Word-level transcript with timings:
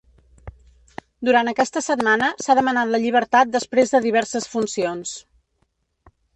Durant 1.29 1.51
aquesta 1.51 1.83
setmana 1.89 2.31
s’ha 2.45 2.57
demanat 2.61 2.93
la 2.95 3.01
llibertat 3.05 3.53
després 3.59 3.95
de 3.97 4.03
diverses 4.09 4.51
funcions. 4.57 5.17